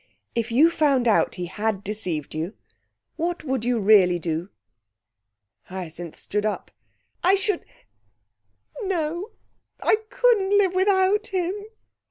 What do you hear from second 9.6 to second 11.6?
I couldn't live without him!"